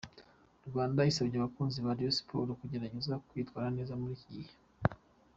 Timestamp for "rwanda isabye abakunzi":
0.67-1.77